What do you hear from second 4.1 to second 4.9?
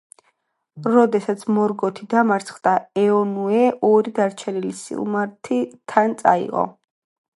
დარჩენილი